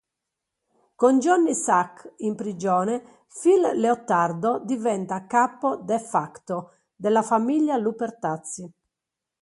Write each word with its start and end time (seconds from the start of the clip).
Con 0.95 1.19
Johnny 1.19 1.53
Sack 1.53 2.13
in 2.21 2.33
prigione, 2.33 3.21
Phil 3.39 3.69
Leotardo 3.79 4.57
diventa 4.65 5.27
capo 5.27 5.75
"de 5.75 5.99
facto" 5.99 6.71
della 6.95 7.21
famiglia 7.21 7.77
Lupertazzi. 7.77 8.71